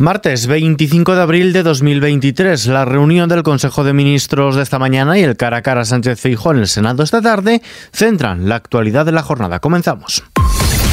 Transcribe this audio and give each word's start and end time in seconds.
Martes 0.00 0.46
25 0.46 1.14
de 1.14 1.20
abril 1.20 1.52
de 1.52 1.62
2023, 1.62 2.66
la 2.68 2.86
reunión 2.86 3.28
del 3.28 3.42
Consejo 3.42 3.84
de 3.84 3.92
Ministros 3.92 4.56
de 4.56 4.62
esta 4.62 4.78
mañana 4.78 5.18
y 5.18 5.22
el 5.22 5.36
cara 5.36 5.58
a 5.58 5.62
cara 5.62 5.84
Sánchez 5.84 6.18
Feijóo 6.18 6.52
en 6.52 6.60
el 6.60 6.68
Senado 6.68 7.02
esta 7.02 7.20
tarde 7.20 7.60
centran 7.92 8.48
la 8.48 8.56
actualidad 8.56 9.04
de 9.04 9.12
la 9.12 9.22
jornada. 9.22 9.60
Comenzamos. 9.60 10.24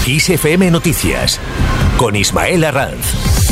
ISFM 0.06 0.72
Noticias 0.72 1.40
con 1.98 2.18
Ismael 2.18 2.66
Arranz. 2.66 3.47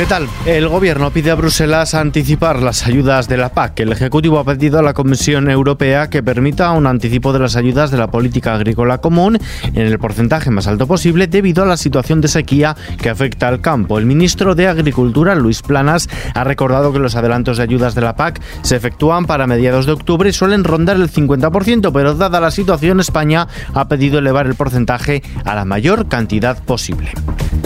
¿Qué 0.00 0.06
tal? 0.06 0.30
El 0.46 0.66
Gobierno 0.66 1.10
pide 1.10 1.30
a 1.30 1.34
Bruselas 1.34 1.92
anticipar 1.92 2.62
las 2.62 2.86
ayudas 2.86 3.28
de 3.28 3.36
la 3.36 3.50
PAC. 3.50 3.80
El 3.80 3.92
Ejecutivo 3.92 4.38
ha 4.38 4.44
pedido 4.44 4.78
a 4.78 4.82
la 4.82 4.94
Comisión 4.94 5.50
Europea 5.50 6.08
que 6.08 6.22
permita 6.22 6.72
un 6.72 6.86
anticipo 6.86 7.34
de 7.34 7.38
las 7.38 7.54
ayudas 7.54 7.90
de 7.90 7.98
la 7.98 8.10
política 8.10 8.54
agrícola 8.54 9.02
común 9.02 9.38
en 9.62 9.86
el 9.86 9.98
porcentaje 9.98 10.50
más 10.50 10.66
alto 10.66 10.86
posible 10.86 11.26
debido 11.26 11.64
a 11.64 11.66
la 11.66 11.76
situación 11.76 12.22
de 12.22 12.28
sequía 12.28 12.78
que 12.98 13.10
afecta 13.10 13.46
al 13.46 13.60
campo. 13.60 13.98
El 13.98 14.06
ministro 14.06 14.54
de 14.54 14.68
Agricultura, 14.68 15.34
Luis 15.34 15.60
Planas, 15.60 16.08
ha 16.34 16.44
recordado 16.44 16.94
que 16.94 16.98
los 16.98 17.14
adelantos 17.14 17.58
de 17.58 17.64
ayudas 17.64 17.94
de 17.94 18.00
la 18.00 18.16
PAC 18.16 18.40
se 18.62 18.76
efectúan 18.76 19.26
para 19.26 19.46
mediados 19.46 19.84
de 19.84 19.92
octubre 19.92 20.30
y 20.30 20.32
suelen 20.32 20.64
rondar 20.64 20.96
el 20.96 21.12
50%, 21.12 21.92
pero 21.92 22.14
dada 22.14 22.40
la 22.40 22.50
situación, 22.50 23.00
España 23.00 23.48
ha 23.74 23.86
pedido 23.86 24.18
elevar 24.18 24.46
el 24.46 24.54
porcentaje 24.54 25.22
a 25.44 25.54
la 25.54 25.66
mayor 25.66 26.08
cantidad 26.08 26.56
posible. 26.64 27.12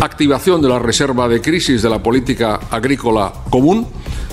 Activación 0.04 0.60
de 0.60 0.68
la 0.68 0.78
reserva 0.78 1.26
de 1.28 1.40
crisis 1.40 1.80
de 1.80 1.88
la 1.88 2.02
política 2.02 2.60
agrícola 2.70 3.32
común. 3.48 3.86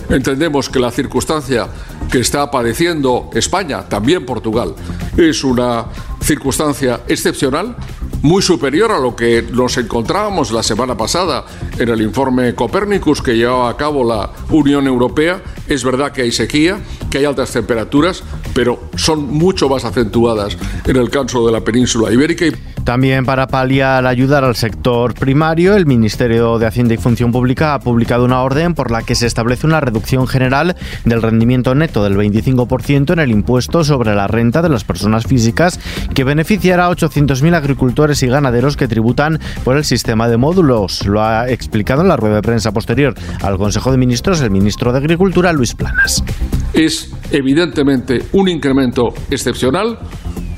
Entendemos 0.09 0.67
que 0.67 0.79
la 0.79 0.91
circunstancia 0.91 1.69
que 2.11 2.19
está 2.19 2.51
padeciendo 2.51 3.29
España, 3.33 3.87
también 3.87 4.25
Portugal, 4.25 4.75
es 5.15 5.45
una 5.45 5.85
circunstancia 6.21 7.03
excepcional, 7.07 7.77
muy 8.21 8.41
superior 8.41 8.91
a 8.91 8.99
lo 8.99 9.15
que 9.15 9.43
nos 9.49 9.77
encontrábamos 9.77 10.51
la 10.51 10.61
semana 10.61 10.97
pasada 10.97 11.45
en 11.79 11.87
el 11.87 12.01
informe 12.01 12.53
Copernicus 12.53 13.21
que 13.21 13.37
llevaba 13.37 13.69
a 13.69 13.77
cabo 13.77 14.03
la 14.03 14.29
Unión 14.49 14.87
Europea. 14.87 15.41
Es 15.69 15.85
verdad 15.85 16.11
que 16.11 16.23
hay 16.23 16.33
sequía, 16.33 16.81
que 17.09 17.19
hay 17.19 17.23
altas 17.23 17.49
temperaturas, 17.53 18.23
pero 18.53 18.89
son 18.97 19.25
mucho 19.25 19.69
más 19.69 19.85
acentuadas 19.85 20.57
en 20.85 20.97
el 20.97 21.09
caso 21.09 21.45
de 21.45 21.53
la 21.53 21.61
península 21.61 22.11
ibérica. 22.11 22.45
También 22.91 23.23
para 23.23 23.47
paliar 23.47 24.05
ayudar 24.05 24.43
al 24.43 24.57
sector 24.57 25.13
primario, 25.13 25.77
el 25.77 25.85
Ministerio 25.85 26.59
de 26.59 26.67
Hacienda 26.67 26.93
y 26.93 26.97
Función 26.97 27.31
Pública 27.31 27.73
ha 27.73 27.79
publicado 27.79 28.25
una 28.25 28.41
orden 28.41 28.73
por 28.73 28.91
la 28.91 29.01
que 29.01 29.15
se 29.15 29.27
establece 29.27 29.65
una 29.65 29.79
reducción 29.79 30.27
general 30.27 30.75
del 31.05 31.21
rendimiento 31.21 31.73
neto 31.73 32.03
del 32.03 32.17
25% 32.17 33.13
en 33.13 33.19
el 33.19 33.31
impuesto 33.31 33.85
sobre 33.85 34.13
la 34.13 34.27
renta 34.27 34.61
de 34.61 34.67
las 34.67 34.83
personas 34.83 35.25
físicas 35.25 35.79
que 36.13 36.25
beneficiará 36.25 36.87
a 36.87 36.91
800.000 36.91 37.55
agricultores 37.55 38.23
y 38.23 38.27
ganaderos 38.27 38.75
que 38.75 38.89
tributan 38.89 39.39
por 39.63 39.77
el 39.77 39.85
sistema 39.85 40.27
de 40.27 40.35
módulos. 40.35 41.07
Lo 41.07 41.23
ha 41.23 41.49
explicado 41.49 42.01
en 42.01 42.09
la 42.09 42.17
rueda 42.17 42.35
de 42.35 42.41
prensa 42.41 42.73
posterior 42.73 43.13
al 43.41 43.57
Consejo 43.57 43.91
de 43.91 43.99
Ministros 43.99 44.41
el 44.41 44.51
ministro 44.51 44.91
de 44.91 44.97
Agricultura, 44.97 45.53
Luis 45.53 45.75
Planas. 45.75 46.25
Es 46.73 47.09
evidentemente 47.31 48.25
un 48.33 48.49
incremento 48.49 49.13
excepcional. 49.29 49.97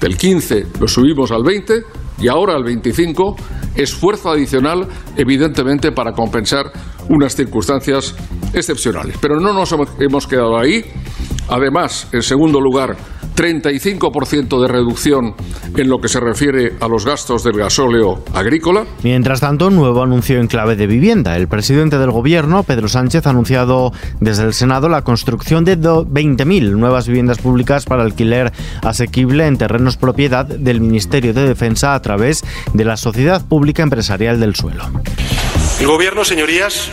Del 0.02 0.18
15 0.18 0.66
lo 0.80 0.88
subimos 0.88 1.32
al 1.32 1.44
20 1.44 2.03
y 2.20 2.28
ahora 2.28 2.56
al 2.56 2.64
25, 2.64 3.36
esfuerzo 3.76 4.30
adicional, 4.30 4.88
evidentemente, 5.18 5.92
para 5.92 6.12
compensar 6.12 6.72
unas 7.10 7.36
circunstancias 7.36 8.16
excepcionales. 8.54 9.18
Pero 9.22 9.40
no 9.40 9.54
nos 9.54 9.74
hemos 10.00 10.28
quedado 10.28 10.58
ahí. 10.58 10.86
Además, 11.50 12.08
en 12.14 12.22
segundo 12.22 12.62
lugar, 12.62 12.96
35% 13.36 14.62
de 14.62 14.68
reducción 14.68 15.36
en 15.76 15.90
lo 15.90 16.00
que 16.00 16.08
se 16.08 16.20
refiere 16.20 16.74
a 16.80 16.88
los 16.88 17.06
gastos 17.06 17.44
del 17.44 17.58
gasóleo 17.58 18.24
agrícola. 18.34 18.86
Mientras 19.04 19.40
tanto, 19.40 19.68
un 19.68 19.76
nuevo 19.76 20.04
anuncio 20.04 20.40
en 20.40 20.48
clave 20.48 20.76
de 20.76 20.88
vivienda. 20.88 21.36
El 21.36 21.48
presidente 21.48 21.98
del 21.98 22.12
gobierno, 22.12 22.64
Pedro 22.64 22.88
Sánchez, 22.88 23.26
ha 23.28 23.32
anunciado 23.32 23.92
desde 24.20 24.44
el 24.44 24.54
Senado 24.54 24.90
la 24.90 25.02
construcción 25.02 25.66
de 25.66 25.78
20.000 25.78 26.72
nuevas 26.72 27.08
viviendas 27.08 27.40
públicas 27.40 27.86
para 27.86 28.04
alquiler 28.04 28.52
asequible 28.82 29.48
en 29.48 29.58
terrenos 29.58 29.98
propiedad 29.98 30.46
del 30.46 30.82
Ministerio 30.82 31.34
de 31.34 31.48
Defensa 31.48 31.96
a 31.96 32.02
través 32.02 32.44
de 32.74 32.86
la 32.86 32.98
Sociedad 32.98 33.46
Pública 33.46 33.84
Empresarial 33.84 34.40
del 34.40 34.56
Suelo. 34.56 34.84
El 35.80 35.88
gobierno, 35.88 36.24
señorías, 36.24 36.90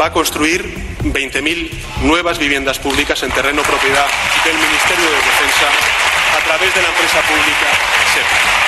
va 0.00 0.06
a 0.06 0.12
construir 0.12 0.93
20.000 1.12 1.70
nuevas 2.02 2.38
viviendas 2.38 2.78
públicas 2.78 3.22
en 3.22 3.30
terreno 3.32 3.62
propiedad 3.62 4.06
del 4.44 4.54
Ministerio 4.54 5.04
de 5.04 5.16
Defensa 5.16 5.68
a 6.38 6.44
través 6.44 6.74
de 6.74 6.82
la 6.82 6.88
empresa 6.88 7.20
pública 7.22 7.68
SEPA. 8.12 8.63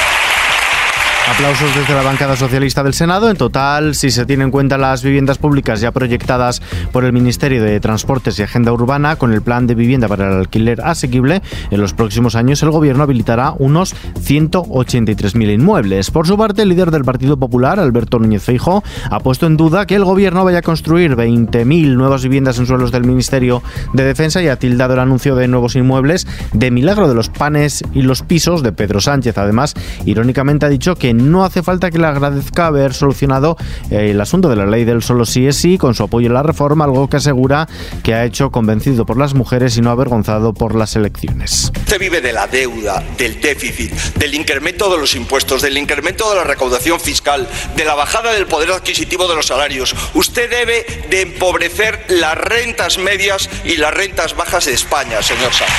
Aplausos 1.28 1.74
desde 1.74 1.92
la 1.92 2.02
bancada 2.02 2.36
socialista 2.36 2.84
del 2.84 2.94
Senado. 2.94 3.28
En 3.28 3.36
total, 3.36 3.96
si 3.96 4.12
se 4.12 4.24
tienen 4.26 4.46
en 4.46 4.50
cuenta 4.52 4.78
las 4.78 5.02
viviendas 5.02 5.38
públicas 5.38 5.80
ya 5.80 5.90
proyectadas 5.90 6.62
por 6.92 7.04
el 7.04 7.12
Ministerio 7.12 7.64
de 7.64 7.80
Transportes 7.80 8.38
y 8.38 8.44
Agenda 8.44 8.72
Urbana 8.72 9.16
con 9.16 9.32
el 9.32 9.42
plan 9.42 9.66
de 9.66 9.74
vivienda 9.74 10.06
para 10.06 10.28
el 10.28 10.34
alquiler 10.34 10.80
asequible, 10.82 11.42
en 11.72 11.80
los 11.80 11.94
próximos 11.94 12.36
años 12.36 12.62
el 12.62 12.70
Gobierno 12.70 13.02
habilitará 13.02 13.54
unos 13.58 13.96
183.000 14.20 15.52
inmuebles. 15.52 16.12
Por 16.12 16.28
su 16.28 16.38
parte, 16.38 16.62
el 16.62 16.68
líder 16.68 16.92
del 16.92 17.04
Partido 17.04 17.36
Popular, 17.36 17.80
Alberto 17.80 18.20
Núñez 18.20 18.44
Feijo, 18.44 18.84
ha 19.10 19.18
puesto 19.18 19.46
en 19.46 19.56
duda 19.56 19.84
que 19.84 19.96
el 19.96 20.04
Gobierno 20.04 20.44
vaya 20.44 20.58
a 20.58 20.62
construir 20.62 21.16
20.000 21.16 21.96
nuevas 21.96 22.22
viviendas 22.22 22.60
en 22.60 22.66
suelos 22.66 22.92
del 22.92 23.02
Ministerio 23.02 23.64
de 23.94 24.04
Defensa 24.04 24.40
y 24.42 24.48
ha 24.48 24.60
tildado 24.60 24.94
el 24.94 25.00
anuncio 25.00 25.34
de 25.34 25.48
nuevos 25.48 25.74
inmuebles 25.74 26.24
de 26.52 26.70
milagro 26.70 27.08
de 27.08 27.14
los 27.14 27.30
panes 27.30 27.82
y 27.92 28.02
los 28.02 28.22
pisos 28.22 28.62
de 28.62 28.70
Pedro 28.70 29.00
Sánchez. 29.00 29.36
Además, 29.38 29.74
irónicamente 30.04 30.66
ha 30.66 30.68
dicho 30.68 30.94
que 30.94 31.15
no 31.16 31.44
hace 31.44 31.62
falta 31.62 31.90
que 31.90 31.98
le 31.98 32.06
agradezca 32.06 32.66
haber 32.66 32.94
solucionado 32.94 33.56
eh, 33.90 34.10
el 34.10 34.20
asunto 34.20 34.48
de 34.48 34.56
la 34.56 34.66
ley 34.66 34.84
del 34.84 35.02
solo 35.02 35.24
sí 35.24 35.46
es 35.46 35.56
sí 35.56 35.78
con 35.78 35.94
su 35.94 36.04
apoyo 36.04 36.30
a 36.30 36.34
la 36.34 36.42
reforma, 36.42 36.84
algo 36.84 37.08
que 37.08 37.16
asegura 37.16 37.68
que 38.02 38.14
ha 38.14 38.24
hecho 38.24 38.50
convencido 38.50 39.06
por 39.06 39.16
las 39.16 39.34
mujeres 39.34 39.76
y 39.76 39.80
no 39.80 39.90
avergonzado 39.90 40.52
por 40.52 40.74
las 40.74 40.96
elecciones. 40.96 41.72
Usted 41.76 41.98
vive 41.98 42.20
de 42.20 42.32
la 42.32 42.46
deuda, 42.46 43.02
del 43.16 43.40
déficit, 43.40 43.92
del 44.14 44.34
incremento 44.34 44.90
de 44.90 44.98
los 44.98 45.14
impuestos, 45.14 45.62
del 45.62 45.78
incremento 45.78 46.28
de 46.30 46.36
la 46.36 46.44
recaudación 46.44 47.00
fiscal, 47.00 47.48
de 47.76 47.84
la 47.84 47.94
bajada 47.94 48.32
del 48.32 48.46
poder 48.46 48.72
adquisitivo 48.72 49.28
de 49.28 49.36
los 49.36 49.46
salarios. 49.46 49.94
Usted 50.14 50.50
debe 50.50 50.86
de 51.10 51.22
empobrecer 51.22 52.04
las 52.08 52.36
rentas 52.36 52.98
medias 52.98 53.48
y 53.64 53.76
las 53.76 53.94
rentas 53.94 54.36
bajas 54.36 54.66
de 54.66 54.74
España, 54.74 55.22
señor 55.22 55.52
Sánchez. 55.52 55.76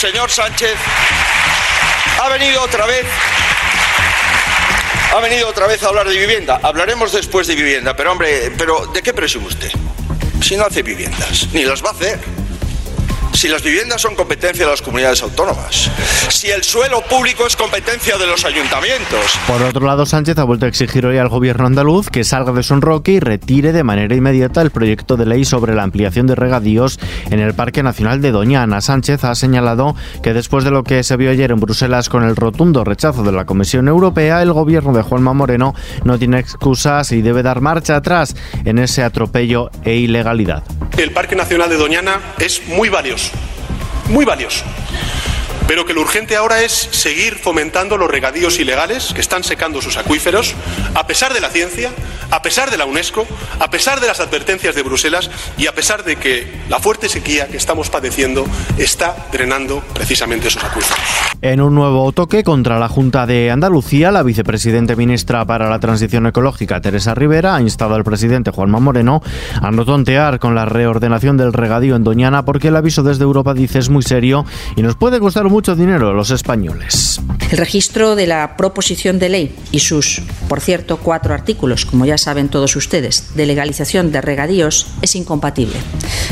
Señor 0.00 0.30
Sánchez, 0.30 0.74
ha 2.22 2.28
venido 2.28 2.62
otra 2.62 2.86
vez 2.86 3.06
ha 5.16 5.20
venido 5.20 5.48
otra 5.48 5.66
vez 5.66 5.82
a 5.82 5.88
hablar 5.88 6.08
de 6.08 6.18
vivienda. 6.18 6.60
Hablaremos 6.62 7.12
después 7.12 7.46
de 7.46 7.54
vivienda, 7.54 7.96
pero 7.96 8.12
hombre, 8.12 8.52
pero 8.58 8.86
¿de 8.86 9.02
qué 9.02 9.14
presume 9.14 9.46
usted? 9.46 9.70
Si 10.42 10.56
no 10.56 10.64
hace 10.64 10.82
viviendas, 10.82 11.48
ni 11.52 11.64
las 11.64 11.82
va 11.82 11.88
a 11.88 11.92
hacer 11.92 12.35
si 13.46 13.52
las 13.52 13.62
viviendas 13.62 14.02
son 14.02 14.16
competencia 14.16 14.64
de 14.64 14.72
las 14.72 14.82
comunidades 14.82 15.22
autónomas, 15.22 15.88
si 16.30 16.50
el 16.50 16.64
suelo 16.64 17.00
público 17.02 17.46
es 17.46 17.54
competencia 17.54 18.18
de 18.18 18.26
los 18.26 18.44
ayuntamientos. 18.44 19.38
Por 19.46 19.62
otro 19.62 19.86
lado, 19.86 20.04
Sánchez 20.04 20.36
ha 20.38 20.42
vuelto 20.42 20.66
a 20.66 20.68
exigir 20.68 21.06
hoy 21.06 21.18
al 21.18 21.28
gobierno 21.28 21.64
andaluz 21.64 22.10
que 22.10 22.24
salga 22.24 22.50
de 22.50 22.64
Sonroque 22.64 23.12
y 23.12 23.20
retire 23.20 23.72
de 23.72 23.84
manera 23.84 24.16
inmediata 24.16 24.62
el 24.62 24.72
proyecto 24.72 25.16
de 25.16 25.26
ley 25.26 25.44
sobre 25.44 25.76
la 25.76 25.84
ampliación 25.84 26.26
de 26.26 26.34
regadíos 26.34 26.98
en 27.30 27.38
el 27.38 27.54
Parque 27.54 27.84
Nacional 27.84 28.20
de 28.20 28.32
Doñana. 28.32 28.80
Sánchez 28.80 29.22
ha 29.22 29.36
señalado 29.36 29.94
que 30.24 30.34
después 30.34 30.64
de 30.64 30.72
lo 30.72 30.82
que 30.82 31.04
se 31.04 31.16
vio 31.16 31.30
ayer 31.30 31.52
en 31.52 31.60
Bruselas 31.60 32.08
con 32.08 32.24
el 32.24 32.34
rotundo 32.34 32.82
rechazo 32.82 33.22
de 33.22 33.30
la 33.30 33.44
Comisión 33.44 33.86
Europea, 33.86 34.42
el 34.42 34.52
gobierno 34.52 34.92
de 34.92 35.02
Juanma 35.02 35.34
Moreno 35.34 35.72
no 36.02 36.18
tiene 36.18 36.40
excusas 36.40 37.12
y 37.12 37.22
debe 37.22 37.44
dar 37.44 37.60
marcha 37.60 37.94
atrás 37.94 38.34
en 38.64 38.80
ese 38.80 39.04
atropello 39.04 39.70
e 39.84 39.94
ilegalidad. 39.94 40.64
El 40.96 41.12
Parque 41.12 41.36
Nacional 41.36 41.68
de 41.68 41.76
Doñana 41.76 42.20
es 42.38 42.66
muy 42.68 42.88
valioso 42.88 43.30
muy 44.08 44.24
valioso 44.24 44.64
pero 45.66 45.84
que 45.84 45.94
lo 45.94 46.00
urgente 46.00 46.36
ahora 46.36 46.62
es 46.62 46.72
seguir 46.72 47.36
fomentando 47.36 47.96
los 47.96 48.10
regadíos 48.10 48.58
ilegales 48.58 49.12
que 49.14 49.20
están 49.20 49.44
secando 49.44 49.82
sus 49.82 49.96
acuíferos, 49.96 50.54
a 50.94 51.06
pesar 51.06 51.34
de 51.34 51.40
la 51.40 51.50
ciencia, 51.50 51.90
a 52.30 52.42
pesar 52.42 52.70
de 52.70 52.76
la 52.76 52.86
UNESCO, 52.86 53.26
a 53.58 53.70
pesar 53.70 54.00
de 54.00 54.06
las 54.06 54.20
advertencias 54.20 54.74
de 54.74 54.82
Bruselas 54.82 55.30
y 55.58 55.66
a 55.66 55.74
pesar 55.74 56.04
de 56.04 56.16
que 56.16 56.46
la 56.68 56.78
fuerte 56.78 57.08
sequía 57.08 57.48
que 57.48 57.56
estamos 57.56 57.90
padeciendo 57.90 58.44
está 58.78 59.28
drenando 59.32 59.82
precisamente 59.94 60.48
esos 60.48 60.64
acuíferos. 60.64 60.98
En 61.42 61.60
un 61.60 61.74
nuevo 61.74 62.10
toque 62.12 62.42
contra 62.42 62.78
la 62.78 62.88
Junta 62.88 63.26
de 63.26 63.50
Andalucía, 63.50 64.10
la 64.10 64.22
vicepresidenta 64.22 64.96
ministra 64.96 65.44
para 65.44 65.68
la 65.68 65.78
Transición 65.78 66.26
Ecológica, 66.26 66.80
Teresa 66.80 67.14
Rivera, 67.14 67.56
ha 67.56 67.60
instado 67.60 67.94
al 67.94 68.04
presidente 68.04 68.50
Juanma 68.50 68.80
Moreno 68.80 69.22
a 69.60 69.70
no 69.70 69.84
tontear 69.84 70.38
con 70.38 70.54
la 70.54 70.64
reordenación 70.64 71.36
del 71.36 71.52
regadío 71.52 71.96
en 71.96 72.04
Doñana 72.04 72.44
porque 72.44 72.68
el 72.68 72.76
aviso 72.76 73.02
desde 73.02 73.24
Europa 73.24 73.54
dice 73.54 73.78
es 73.78 73.88
muy 73.88 74.02
serio 74.02 74.44
y 74.76 74.82
nos 74.82 74.96
puede 74.96 75.20
costar 75.20 75.45
mucho 75.50 75.76
dinero 75.76 76.12
los 76.12 76.30
españoles. 76.30 77.20
El 77.50 77.58
registro 77.58 78.16
de 78.16 78.26
la 78.26 78.56
proposición 78.56 79.18
de 79.18 79.28
ley 79.28 79.56
y 79.70 79.80
sus, 79.80 80.22
por 80.48 80.60
cierto, 80.60 80.96
cuatro 80.96 81.32
artículos, 81.32 81.86
como 81.86 82.04
ya 82.04 82.18
saben 82.18 82.48
todos 82.48 82.74
ustedes, 82.74 83.36
de 83.36 83.46
legalización 83.46 84.10
de 84.10 84.20
regadíos 84.20 84.88
es 85.00 85.14
incompatible 85.14 85.76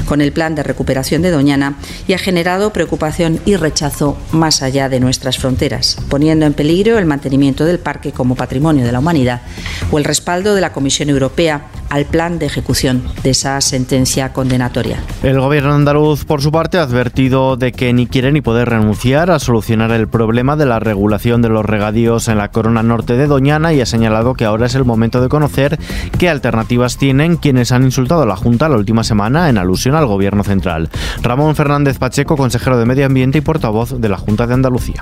con 0.06 0.20
el 0.20 0.32
plan 0.32 0.54
de 0.54 0.62
recuperación 0.62 1.22
de 1.22 1.30
Doñana 1.30 1.76
y 2.08 2.14
ha 2.14 2.18
generado 2.18 2.72
preocupación 2.72 3.40
y 3.44 3.56
rechazo 3.56 4.18
más 4.32 4.62
allá 4.62 4.88
de 4.88 5.00
nuestras 5.00 5.38
fronteras, 5.38 5.96
poniendo 6.08 6.46
en 6.46 6.54
peligro 6.54 6.98
el 6.98 7.06
mantenimiento 7.06 7.64
del 7.64 7.78
parque 7.78 8.12
como 8.12 8.34
patrimonio 8.34 8.84
de 8.84 8.92
la 8.92 8.98
humanidad 8.98 9.42
o 9.90 9.98
el 9.98 10.04
respaldo 10.04 10.54
de 10.54 10.60
la 10.60 10.72
Comisión 10.72 11.10
Europea 11.10 11.68
al 11.94 12.06
plan 12.06 12.40
de 12.40 12.46
ejecución 12.46 13.04
de 13.22 13.30
esa 13.30 13.60
sentencia 13.60 14.32
condenatoria. 14.32 14.98
El 15.22 15.38
gobierno 15.38 15.74
andaluz, 15.74 16.24
por 16.24 16.42
su 16.42 16.50
parte, 16.50 16.76
ha 16.76 16.82
advertido 16.82 17.56
de 17.56 17.70
que 17.70 17.92
ni 17.92 18.08
quiere 18.08 18.32
ni 18.32 18.40
puede 18.40 18.64
renunciar 18.64 19.30
a 19.30 19.38
solucionar 19.38 19.92
el 19.92 20.08
problema 20.08 20.56
de 20.56 20.66
la 20.66 20.80
regulación 20.80 21.40
de 21.40 21.50
los 21.50 21.64
regadíos 21.64 22.26
en 22.26 22.38
la 22.38 22.50
corona 22.50 22.82
norte 22.82 23.16
de 23.16 23.28
Doñana 23.28 23.72
y 23.72 23.80
ha 23.80 23.86
señalado 23.86 24.34
que 24.34 24.44
ahora 24.44 24.66
es 24.66 24.74
el 24.74 24.84
momento 24.84 25.20
de 25.20 25.28
conocer 25.28 25.78
qué 26.18 26.28
alternativas 26.28 26.98
tienen 26.98 27.36
quienes 27.36 27.70
han 27.70 27.84
insultado 27.84 28.22
a 28.22 28.26
la 28.26 28.34
Junta 28.34 28.68
la 28.68 28.76
última 28.76 29.04
semana 29.04 29.48
en 29.48 29.56
alusión 29.56 29.94
al 29.94 30.06
gobierno 30.06 30.42
central. 30.42 30.90
Ramón 31.22 31.54
Fernández 31.54 31.98
Pacheco, 31.98 32.36
consejero 32.36 32.76
de 32.76 32.86
Medio 32.86 33.06
Ambiente 33.06 33.38
y 33.38 33.42
portavoz 33.42 34.00
de 34.00 34.08
la 34.08 34.18
Junta 34.18 34.48
de 34.48 34.54
Andalucía. 34.54 35.00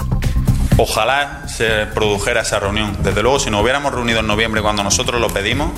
Ojalá 0.79 1.43
se 1.47 1.87
produjera 1.87 2.43
esa 2.43 2.59
reunión. 2.59 2.97
Desde 3.03 3.23
luego, 3.23 3.39
si 3.39 3.51
nos 3.51 3.63
hubiéramos 3.63 3.93
reunido 3.93 4.21
en 4.21 4.27
noviembre 4.27 4.63
cuando 4.63 4.83
nosotros 4.83 5.21
lo 5.21 5.29
pedimos, 5.29 5.71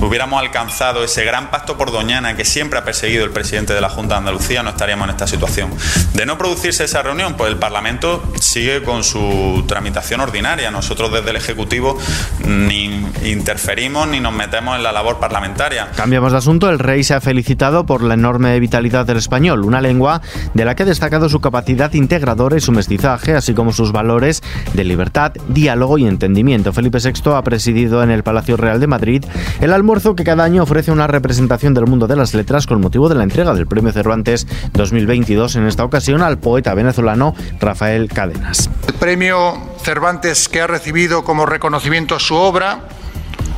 hubiéramos 0.00 0.40
alcanzado 0.40 1.02
ese 1.02 1.24
gran 1.24 1.50
pacto 1.50 1.76
por 1.76 1.90
Doñana 1.90 2.36
que 2.36 2.44
siempre 2.44 2.78
ha 2.78 2.84
perseguido 2.84 3.24
el 3.24 3.30
presidente 3.30 3.72
de 3.72 3.80
la 3.80 3.88
Junta 3.88 4.14
de 4.14 4.18
Andalucía, 4.18 4.62
no 4.62 4.70
estaríamos 4.70 5.08
en 5.08 5.10
esta 5.10 5.26
situación. 5.26 5.70
De 6.12 6.26
no 6.26 6.36
producirse 6.36 6.84
esa 6.84 7.02
reunión, 7.02 7.34
pues 7.34 7.50
el 7.50 7.56
Parlamento 7.56 8.22
sigue 8.40 8.82
con 8.82 9.02
su 9.02 9.64
tramitación 9.66 10.20
ordinaria. 10.20 10.70
Nosotros 10.70 11.12
desde 11.12 11.30
el 11.30 11.36
Ejecutivo 11.36 11.98
ni 12.46 13.06
interferimos 13.24 14.06
ni 14.08 14.20
nos 14.20 14.32
metemos 14.32 14.76
en 14.76 14.82
la 14.82 14.92
labor 14.92 15.18
parlamentaria. 15.18 15.88
Cambiamos 15.96 16.32
de 16.32 16.38
asunto. 16.38 16.68
El 16.68 16.78
rey 16.78 17.02
se 17.02 17.14
ha 17.14 17.20
felicitado 17.20 17.86
por 17.86 18.02
la 18.02 18.14
enorme 18.14 18.58
vitalidad 18.60 19.06
del 19.06 19.16
español, 19.16 19.64
una 19.64 19.80
lengua 19.80 20.20
de 20.52 20.64
la 20.64 20.74
que 20.74 20.82
ha 20.82 20.86
destacado 20.86 21.28
su 21.28 21.40
capacidad 21.40 21.92
integradora 21.94 22.56
y 22.56 22.60
su 22.60 22.72
mestizaje, 22.72 23.34
así 23.34 23.54
como 23.54 23.72
sus 23.72 23.92
valores 23.92 24.33
de 24.72 24.84
libertad, 24.84 25.32
diálogo 25.48 25.98
y 25.98 26.06
entendimiento. 26.06 26.72
Felipe 26.72 26.98
VI 26.98 27.30
ha 27.34 27.42
presidido 27.42 28.02
en 28.02 28.10
el 28.10 28.22
Palacio 28.22 28.56
Real 28.56 28.80
de 28.80 28.86
Madrid 28.86 29.24
el 29.60 29.72
almuerzo 29.72 30.14
que 30.14 30.24
cada 30.24 30.44
año 30.44 30.62
ofrece 30.62 30.92
una 30.92 31.06
representación 31.06 31.74
del 31.74 31.86
mundo 31.86 32.06
de 32.06 32.16
las 32.16 32.34
letras 32.34 32.66
con 32.66 32.80
motivo 32.80 33.08
de 33.08 33.14
la 33.14 33.24
entrega 33.24 33.54
del 33.54 33.66
Premio 33.66 33.92
Cervantes 33.92 34.46
2022, 34.72 35.56
en 35.56 35.66
esta 35.66 35.84
ocasión 35.84 36.22
al 36.22 36.38
poeta 36.38 36.74
venezolano 36.74 37.34
Rafael 37.60 38.08
Cadenas. 38.08 38.70
El 38.86 38.94
premio 38.94 39.54
Cervantes 39.82 40.48
que 40.48 40.60
ha 40.60 40.66
recibido 40.66 41.24
como 41.24 41.46
reconocimiento 41.46 42.18
su 42.18 42.34
obra 42.34 42.88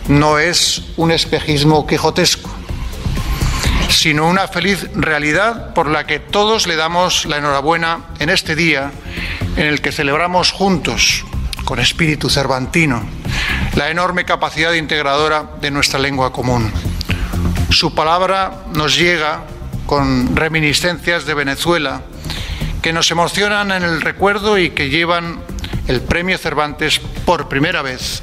no 0.08 0.38
es 0.38 0.92
un 0.96 1.10
espejismo 1.10 1.86
quijotesco 1.86 2.55
sino 3.88 4.28
una 4.28 4.48
feliz 4.48 4.88
realidad 4.94 5.74
por 5.74 5.88
la 5.88 6.06
que 6.06 6.18
todos 6.18 6.66
le 6.66 6.76
damos 6.76 7.26
la 7.26 7.38
enhorabuena 7.38 8.00
en 8.18 8.30
este 8.30 8.54
día 8.54 8.90
en 9.56 9.66
el 9.66 9.80
que 9.80 9.92
celebramos 9.92 10.52
juntos, 10.52 11.24
con 11.64 11.80
espíritu 11.80 12.30
cervantino, 12.30 13.04
la 13.74 13.90
enorme 13.90 14.24
capacidad 14.24 14.72
integradora 14.72 15.50
de 15.60 15.70
nuestra 15.70 15.98
lengua 15.98 16.32
común. 16.32 16.72
Su 17.70 17.94
palabra 17.94 18.64
nos 18.74 18.96
llega 18.96 19.44
con 19.86 20.34
reminiscencias 20.36 21.26
de 21.26 21.34
Venezuela 21.34 22.02
que 22.82 22.92
nos 22.92 23.10
emocionan 23.10 23.72
en 23.72 23.82
el 23.82 24.00
recuerdo 24.00 24.58
y 24.58 24.70
que 24.70 24.88
llevan 24.88 25.40
el 25.88 26.00
premio 26.00 26.38
Cervantes 26.38 27.00
por 27.24 27.48
primera 27.48 27.82
vez 27.82 28.22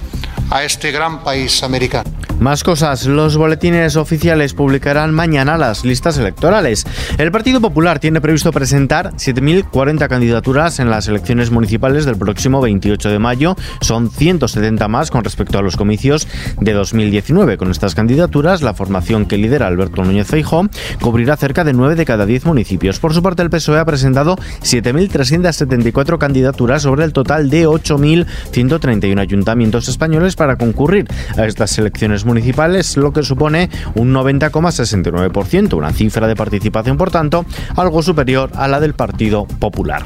a 0.49 0.63
este 0.63 0.91
gran 0.91 1.23
país 1.23 1.63
americano. 1.63 2.22
Más 2.39 2.63
cosas, 2.63 3.05
los 3.05 3.37
boletines 3.37 3.95
oficiales 3.95 4.53
publicarán 4.53 5.13
mañana 5.13 5.57
las 5.57 5.85
listas 5.85 6.17
electorales. 6.17 6.85
El 7.17 7.31
Partido 7.31 7.61
Popular 7.61 7.99
tiene 7.99 8.19
previsto 8.19 8.51
presentar 8.51 9.13
7.040 9.13 10.07
candidaturas 10.09 10.79
en 10.79 10.89
las 10.89 11.07
elecciones 11.07 11.51
municipales 11.51 12.05
del 12.05 12.17
próximo 12.17 12.59
28 12.59 13.09
de 13.09 13.19
mayo. 13.19 13.55
Son 13.81 14.11
170 14.11 14.87
más 14.89 15.09
con 15.09 15.23
respecto 15.23 15.57
a 15.57 15.61
los 15.61 15.77
comicios 15.77 16.27
de 16.59 16.73
2019. 16.73 17.57
Con 17.57 17.71
estas 17.71 17.95
candidaturas, 17.95 18.61
la 18.61 18.73
formación 18.73 19.25
que 19.25 19.37
lidera 19.37 19.67
Alberto 19.67 20.03
Núñez 20.03 20.27
Feijóo 20.27 20.67
cubrirá 21.01 21.37
cerca 21.37 21.63
de 21.63 21.73
9 21.73 21.95
de 21.95 22.05
cada 22.05 22.25
10 22.25 22.45
municipios. 22.45 22.99
Por 22.99 23.13
su 23.13 23.23
parte, 23.23 23.41
el 23.41 23.49
PSOE 23.49 23.79
ha 23.79 23.85
presentado 23.85 24.35
7.374 24.61 26.17
candidaturas 26.17 26.81
sobre 26.81 27.05
el 27.05 27.13
total 27.13 27.49
de 27.49 27.67
8.131 27.67 29.19
ayuntamientos 29.19 29.87
españoles 29.87 30.35
para 30.35 30.57
concurrir 30.57 31.07
a 31.37 31.45
estas 31.45 31.77
elecciones 31.77 32.22
municipales, 32.25 32.97
lo 32.97 33.11
que 33.11 33.23
supone 33.23 33.69
un 33.95 34.13
90,69%, 34.13 35.73
una 35.73 35.91
cifra 35.91 36.27
de 36.27 36.35
participación, 36.35 36.97
por 36.97 37.11
tanto, 37.11 37.45
algo 37.75 38.01
superior 38.01 38.51
a 38.55 38.67
la 38.67 38.79
del 38.79 38.93
Partido 38.93 39.45
Popular. 39.45 40.03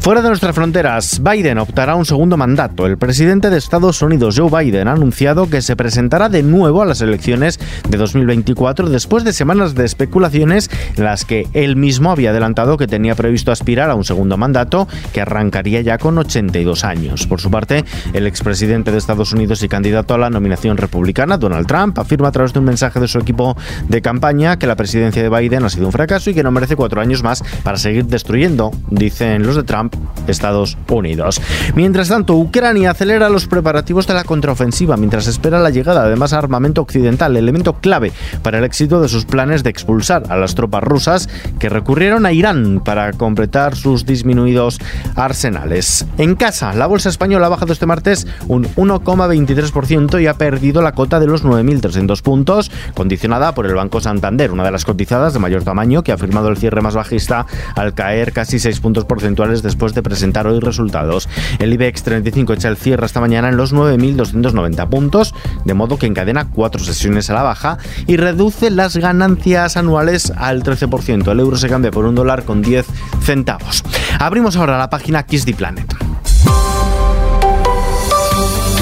Fuera 0.00 0.22
de 0.22 0.28
nuestras 0.28 0.54
fronteras, 0.54 1.20
Biden 1.22 1.58
optará 1.58 1.94
un 1.94 2.06
segundo 2.06 2.36
mandato. 2.36 2.86
El 2.86 2.98
presidente 2.98 3.50
de 3.50 3.58
Estados 3.58 4.00
Unidos, 4.02 4.38
Joe 4.38 4.50
Biden, 4.50 4.88
ha 4.88 4.92
anunciado 4.92 5.50
que 5.50 5.62
se 5.62 5.76
presentará 5.76 6.28
de 6.28 6.42
nuevo 6.42 6.82
a 6.82 6.86
las 6.86 7.00
elecciones 7.00 7.60
de 7.88 7.98
2024 7.98 8.88
después 8.88 9.24
de 9.24 9.32
semanas 9.32 9.74
de 9.74 9.84
especulaciones 9.84 10.70
en 10.96 11.04
las 11.04 11.24
que 11.24 11.46
él 11.52 11.76
mismo 11.76 12.10
había 12.10 12.30
adelantado 12.30 12.76
que 12.76 12.86
tenía 12.86 13.14
previsto 13.14 13.52
aspirar 13.52 13.90
a 13.90 13.94
un 13.94 14.04
segundo 14.04 14.36
mandato 14.36 14.88
que 15.12 15.20
arrancaría 15.20 15.80
ya 15.80 15.98
con 15.98 16.16
82 16.18 16.84
años. 16.84 17.26
Por 17.26 17.40
su 17.40 17.50
parte, 17.50 17.84
el 18.12 18.26
expresidente 18.26 18.92
de 18.92 18.98
Estados 18.98 19.32
Unidos 19.32 19.62
y 19.62 19.68
candidato 19.68 20.14
a 20.14 20.18
la 20.18 20.30
nominación 20.30 20.76
republicana, 20.76 21.36
Donald 21.36 21.59
Trump, 21.66 21.98
afirma 21.98 22.28
a 22.28 22.32
través 22.32 22.52
de 22.52 22.58
un 22.58 22.64
mensaje 22.64 23.00
de 23.00 23.08
su 23.08 23.18
equipo 23.18 23.56
de 23.88 24.02
campaña 24.02 24.58
que 24.58 24.66
la 24.66 24.76
presidencia 24.76 25.22
de 25.22 25.28
Biden 25.28 25.64
ha 25.64 25.70
sido 25.70 25.86
un 25.86 25.92
fracaso 25.92 26.30
y 26.30 26.34
que 26.34 26.42
no 26.42 26.50
merece 26.50 26.76
cuatro 26.76 27.00
años 27.00 27.22
más 27.22 27.42
para 27.62 27.76
seguir 27.76 28.06
destruyendo, 28.06 28.70
dicen 28.90 29.44
los 29.44 29.56
de 29.56 29.62
Trump, 29.62 29.94
Estados 30.26 30.76
Unidos. 30.88 31.40
Mientras 31.74 32.08
tanto, 32.08 32.36
Ucrania 32.36 32.90
acelera 32.90 33.28
los 33.28 33.46
preparativos 33.46 34.06
de 34.06 34.14
la 34.14 34.24
contraofensiva 34.24 34.96
mientras 34.96 35.26
espera 35.26 35.60
la 35.60 35.70
llegada 35.70 36.08
de 36.08 36.16
más 36.16 36.32
armamento 36.32 36.82
occidental, 36.82 37.36
elemento 37.36 37.74
clave 37.74 38.12
para 38.42 38.58
el 38.58 38.64
éxito 38.64 39.00
de 39.00 39.08
sus 39.08 39.24
planes 39.24 39.62
de 39.62 39.70
expulsar 39.70 40.24
a 40.28 40.36
las 40.36 40.54
tropas 40.54 40.82
rusas 40.82 41.28
que 41.58 41.68
recurrieron 41.68 42.26
a 42.26 42.32
Irán 42.32 42.80
para 42.84 43.12
completar 43.12 43.76
sus 43.76 44.06
disminuidos 44.06 44.78
arsenales. 45.16 46.06
En 46.18 46.34
casa, 46.34 46.72
la 46.74 46.86
bolsa 46.86 47.08
española 47.08 47.46
ha 47.46 47.50
bajado 47.50 47.72
este 47.72 47.86
martes 47.86 48.26
un 48.48 48.64
1,23% 48.74 50.20
y 50.22 50.26
ha 50.26 50.34
perdido 50.34 50.82
la 50.82 50.92
cota 50.92 51.20
de 51.20 51.26
los 51.26 51.44
9.300 51.50 52.22
puntos, 52.22 52.70
condicionada 52.94 53.54
por 53.54 53.66
el 53.66 53.74
Banco 53.74 54.00
Santander, 54.00 54.52
una 54.52 54.64
de 54.64 54.70
las 54.70 54.84
cotizadas 54.84 55.32
de 55.32 55.38
mayor 55.40 55.64
tamaño 55.64 56.02
que 56.02 56.12
ha 56.12 56.18
firmado 56.18 56.48
el 56.48 56.56
cierre 56.56 56.80
más 56.80 56.94
bajista 56.94 57.46
al 57.74 57.94
caer 57.94 58.32
casi 58.32 58.58
6 58.58 58.80
puntos 58.80 59.04
porcentuales 59.04 59.62
después 59.62 59.94
de 59.94 60.02
presentar 60.02 60.46
hoy 60.46 60.60
resultados. 60.60 61.28
El 61.58 61.72
IBEX 61.72 62.02
35 62.02 62.52
echa 62.52 62.68
el 62.68 62.76
cierre 62.76 63.06
esta 63.06 63.20
mañana 63.20 63.48
en 63.48 63.56
los 63.56 63.74
9.290 63.74 64.88
puntos, 64.88 65.34
de 65.64 65.74
modo 65.74 65.98
que 65.98 66.06
encadena 66.06 66.48
cuatro 66.50 66.82
sesiones 66.82 67.30
a 67.30 67.34
la 67.34 67.42
baja 67.42 67.78
y 68.06 68.16
reduce 68.16 68.70
las 68.70 68.96
ganancias 68.96 69.76
anuales 69.76 70.32
al 70.36 70.62
13%. 70.62 71.30
El 71.30 71.40
euro 71.40 71.56
se 71.56 71.68
cambia 71.68 71.90
por 71.90 72.04
un 72.04 72.14
dólar 72.14 72.44
con 72.44 72.62
10 72.62 72.86
centavos. 73.22 73.82
Abrimos 74.18 74.56
ahora 74.56 74.78
la 74.78 74.90
página 74.90 75.24
Kiss 75.24 75.44
the 75.44 75.54
Planet. 75.54 75.89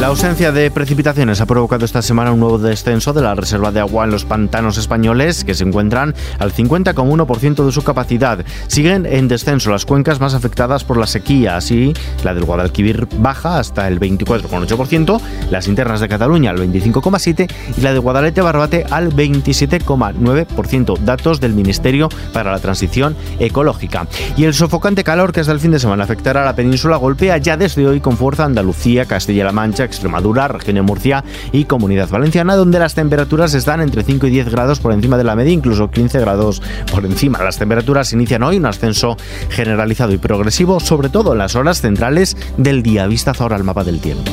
La 0.00 0.06
ausencia 0.06 0.52
de 0.52 0.70
precipitaciones 0.70 1.40
ha 1.40 1.46
provocado 1.46 1.84
esta 1.84 2.02
semana 2.02 2.30
un 2.30 2.38
nuevo 2.38 2.56
descenso 2.56 3.12
de 3.12 3.20
la 3.20 3.34
reserva 3.34 3.72
de 3.72 3.80
agua 3.80 4.04
en 4.04 4.12
los 4.12 4.24
pantanos 4.24 4.78
españoles, 4.78 5.42
que 5.42 5.54
se 5.54 5.64
encuentran 5.64 6.14
al 6.38 6.52
50,1% 6.52 7.66
de 7.66 7.72
su 7.72 7.82
capacidad. 7.82 8.44
Siguen 8.68 9.06
en 9.06 9.26
descenso 9.26 9.72
las 9.72 9.84
cuencas 9.84 10.20
más 10.20 10.34
afectadas 10.34 10.84
por 10.84 10.98
la 10.98 11.08
sequía, 11.08 11.56
así 11.56 11.94
la 12.22 12.32
del 12.32 12.44
Guadalquivir 12.44 13.08
baja 13.18 13.58
hasta 13.58 13.88
el 13.88 13.98
24,8%, 13.98 15.20
las 15.50 15.66
internas 15.66 15.98
de 15.98 16.08
Cataluña 16.08 16.52
al 16.52 16.58
25,7% 16.58 17.52
y 17.76 17.80
la 17.80 17.92
de 17.92 17.98
Guadalete 17.98 18.40
Barbate 18.40 18.86
al 18.88 19.12
27,9%, 19.12 20.96
datos 21.00 21.40
del 21.40 21.54
Ministerio 21.54 22.08
para 22.32 22.52
la 22.52 22.60
Transición 22.60 23.16
Ecológica. 23.40 24.06
Y 24.36 24.44
el 24.44 24.54
sofocante 24.54 25.02
calor 25.02 25.32
que 25.32 25.40
hasta 25.40 25.52
el 25.52 25.58
fin 25.58 25.72
de 25.72 25.80
semana 25.80 26.04
afectará 26.04 26.42
a 26.42 26.44
la 26.44 26.54
península 26.54 26.98
golpea 26.98 27.38
ya 27.38 27.56
desde 27.56 27.84
hoy 27.84 28.00
con 28.00 28.16
fuerza 28.16 28.44
Andalucía, 28.44 29.04
Castilla-La 29.04 29.50
Mancha, 29.50 29.87
Extremadura, 29.88 30.46
región 30.46 30.76
de 30.76 30.82
Murcia 30.82 31.24
y 31.50 31.64
Comunidad 31.64 32.08
Valenciana, 32.08 32.54
donde 32.54 32.78
las 32.78 32.94
temperaturas 32.94 33.54
están 33.54 33.80
entre 33.80 34.04
5 34.04 34.26
y 34.28 34.30
10 34.30 34.50
grados 34.50 34.78
por 34.78 34.92
encima 34.92 35.18
de 35.18 35.24
la 35.24 35.34
media, 35.34 35.52
incluso 35.52 35.90
15 35.90 36.20
grados 36.20 36.62
por 36.92 37.04
encima. 37.04 37.42
Las 37.42 37.58
temperaturas 37.58 38.12
inician 38.12 38.42
hoy 38.42 38.58
un 38.58 38.66
ascenso 38.66 39.16
generalizado 39.50 40.12
y 40.12 40.18
progresivo, 40.18 40.78
sobre 40.78 41.08
todo 41.08 41.32
en 41.32 41.38
las 41.38 41.56
horas 41.56 41.80
centrales 41.80 42.36
del 42.56 42.82
día. 42.82 43.06
Vistazo 43.06 43.42
ahora 43.42 43.56
al 43.56 43.64
mapa 43.64 43.82
del 43.82 44.00
tiempo. 44.00 44.30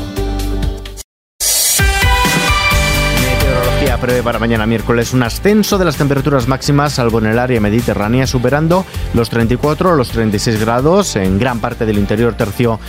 prevé 4.06 4.22
para 4.22 4.40
mañana 4.40 4.66
miércoles 4.66 5.14
un 5.14 5.24
ascenso 5.24 5.78
de 5.78 5.86
las 5.86 5.96
temperaturas 5.96 6.48
máximas, 6.48 6.94
salvo 6.94 7.20
en 7.20 7.28
el 7.28 7.40
área 7.40 7.62
mediterránea, 7.62 8.28
superando 8.28 8.86
los 9.14 9.30
34 9.30 9.92
o 9.92 9.96
los 9.96 10.10
36 10.10 10.60
grados 10.60 11.16
en 11.16 11.40
gran 11.40 11.60
parte 11.60 11.86
del 11.86 11.98
interior 11.98 12.36
tercio 12.36 12.80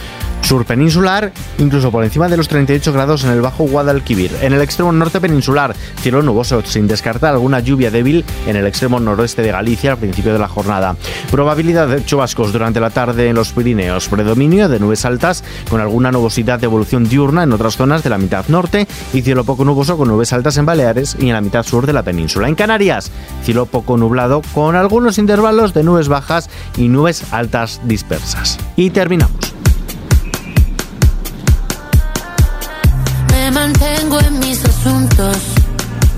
sur 0.47 0.65
peninsular, 0.65 1.33
incluso 1.59 1.91
por 1.91 2.05
encima 2.05 2.29
de 2.29 2.37
los 2.37 2.47
38 2.47 2.93
grados 2.93 3.25
en 3.25 3.31
el 3.31 3.41
Bajo 3.41 3.65
Guadalquivir. 3.65 4.31
En 4.43 4.53
el 4.53 4.61
extremo 4.61 4.93
norte 4.93 5.21
peninsular, 5.21 5.75
cielo 6.00 6.23
nuboso, 6.23 6.62
sin 6.65 6.87
descartar 6.87 7.35
alguna 7.35 7.59
lluvia 7.59 7.91
débil 7.91 8.25
en 8.47 8.55
el 8.55 8.65
extremo 8.65 9.00
noroeste 9.00 9.43
de 9.43 9.50
Galicia 9.50 9.93
al 9.93 9.99
principio 9.99 10.33
de 10.33 10.38
la 10.38 10.47
jornada. 10.47 10.95
Probabilidad 11.33 11.88
de 11.88 12.05
chubascos 12.05 12.53
durante 12.53 12.79
la 12.79 12.91
tarde 12.91 13.29
en 13.29 13.35
los 13.35 13.50
Pirineos, 13.50 14.09
predominio 14.09 14.69
de 14.69 14.79
nubes 14.79 15.05
altas 15.05 15.43
con 15.69 15.81
alguna 15.81 16.12
nubosidad 16.12 16.61
de 16.61 16.67
evolución 16.67 17.09
diurna 17.09 17.43
en 17.43 17.53
otras 17.53 17.76
zonas 17.76 18.05
de 18.05 18.11
la 18.11 18.19
mitad 18.19 18.47
norte 18.47 18.87
y 19.12 19.23
cielo 19.23 19.43
poco 19.43 19.65
nuboso 19.65 19.97
con 19.97 20.07
nubes 20.07 20.33
altas 20.33 20.57
en 20.59 20.67
Baleares 20.67 21.17
y 21.19 21.26
en 21.26 21.33
la 21.33 21.41
mitad 21.41 21.65
sur 21.65 21.87
de 21.87 21.93
la 21.93 22.05
península. 22.05 22.47
En 22.47 22.55
Canarias, 22.55 23.11
cielo 23.43 23.67
poco 23.67 23.97
nublado 23.97 24.43
con 24.55 24.76
algunos 24.76 25.19
intervalos 25.19 25.75
de 25.75 25.83
nubes 25.83 26.07
bajas 26.07 26.49
y 26.76 26.88
nubes 26.88 27.33
altas 27.33 27.81
dispersas. 27.85 28.59
Y 28.76 28.91
terminamos. 28.91 29.46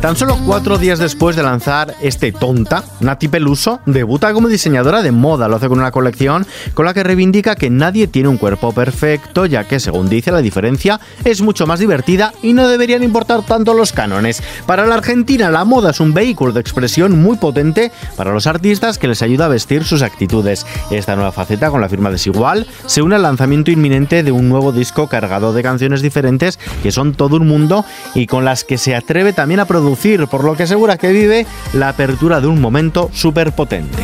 Tan 0.00 0.14
solo 0.14 0.38
cuatro 0.46 0.78
días 0.78 1.00
después 1.00 1.34
de 1.34 1.42
lanzar 1.42 1.92
este 2.00 2.30
Tonta, 2.30 2.84
Nati 3.00 3.26
Peluso 3.26 3.80
debuta 3.84 4.32
como 4.32 4.46
diseñadora 4.46 5.02
de 5.02 5.10
moda. 5.10 5.48
Lo 5.48 5.56
hace 5.56 5.68
con 5.68 5.80
una 5.80 5.90
colección 5.90 6.46
con 6.74 6.86
la 6.86 6.94
que 6.94 7.02
reivindica 7.02 7.56
que 7.56 7.68
nadie 7.68 8.06
tiene 8.06 8.28
un 8.28 8.36
cuerpo 8.36 8.72
perfecto, 8.72 9.44
ya 9.44 9.64
que, 9.64 9.80
según 9.80 10.08
dice, 10.08 10.30
la 10.30 10.40
diferencia 10.40 11.00
es 11.24 11.42
mucho 11.42 11.66
más 11.66 11.80
divertida 11.80 12.32
y 12.44 12.52
no 12.52 12.68
deberían 12.68 13.02
importar 13.02 13.42
tanto 13.42 13.74
los 13.74 13.92
cánones. 13.92 14.40
Para 14.66 14.86
la 14.86 14.94
Argentina, 14.94 15.50
la 15.50 15.64
moda 15.64 15.90
es 15.90 15.98
un 15.98 16.14
vehículo 16.14 16.52
de 16.52 16.60
expresión 16.60 17.20
muy 17.20 17.36
potente 17.36 17.90
para 18.16 18.32
los 18.32 18.46
artistas 18.46 18.98
que 18.98 19.08
les 19.08 19.22
ayuda 19.22 19.46
a 19.46 19.48
vestir 19.48 19.82
sus 19.82 20.02
actitudes. 20.02 20.64
Esta 20.92 21.16
nueva 21.16 21.32
faceta, 21.32 21.70
con 21.70 21.80
la 21.80 21.88
firma 21.88 22.12
Desigual, 22.12 22.68
se 22.86 23.02
une 23.02 23.16
al 23.16 23.22
lanzamiento 23.22 23.72
inminente 23.72 24.22
de 24.22 24.30
un 24.30 24.48
nuevo 24.48 24.70
disco 24.70 25.08
cargado 25.08 25.52
de 25.52 25.64
canciones 25.64 26.02
diferentes 26.02 26.60
que 26.84 26.92
son 26.92 27.14
todo 27.14 27.34
un 27.34 27.48
mundo 27.48 27.84
y 28.14 28.28
con 28.28 28.44
las 28.44 28.62
que 28.62 28.78
se 28.78 28.94
atreve 28.94 29.32
también 29.32 29.58
a 29.58 29.64
producir 29.64 29.87
por 30.28 30.44
lo 30.44 30.54
que 30.56 30.64
asegura 30.64 30.98
que 30.98 31.12
vive 31.12 31.46
la 31.72 31.88
apertura 31.88 32.40
de 32.40 32.46
un 32.46 32.60
momento 32.60 33.10
súper 33.12 33.52
potente. 33.52 34.02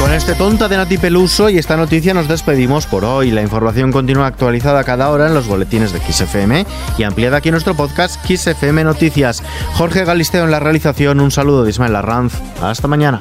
Con 0.00 0.12
este 0.12 0.34
tonta 0.34 0.68
de 0.68 0.76
Nati 0.76 0.98
Peluso 0.98 1.50
y 1.50 1.58
esta 1.58 1.76
noticia 1.76 2.14
nos 2.14 2.28
despedimos 2.28 2.86
por 2.86 3.04
hoy. 3.04 3.32
La 3.32 3.42
información 3.42 3.90
continúa 3.90 4.26
actualizada 4.26 4.84
cada 4.84 5.10
hora 5.10 5.26
en 5.26 5.34
los 5.34 5.48
boletines 5.48 5.92
de 5.92 6.00
XFM 6.00 6.64
y 6.96 7.02
ampliada 7.02 7.38
aquí 7.38 7.48
en 7.48 7.54
nuestro 7.54 7.74
podcast 7.74 8.24
XFM 8.24 8.84
Noticias. 8.84 9.42
Jorge 9.74 10.04
Galisteo 10.04 10.44
en 10.44 10.52
la 10.52 10.60
realización, 10.60 11.20
un 11.20 11.32
saludo 11.32 11.64
de 11.64 11.70
Ismael 11.70 11.96
Arranz. 11.96 12.34
Hasta 12.62 12.86
mañana. 12.86 13.20